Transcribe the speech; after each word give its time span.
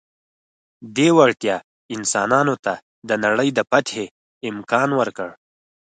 دې 0.95 1.07
وړتیا 1.17 1.55
انسانانو 1.95 2.55
ته 2.65 2.73
د 3.09 3.11
نړۍ 3.25 3.49
د 3.57 3.59
فتحې 3.69 4.05
امکان 4.49 4.89
ورکړ. 4.99 5.29